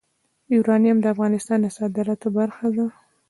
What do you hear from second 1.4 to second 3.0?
د صادراتو برخه ده.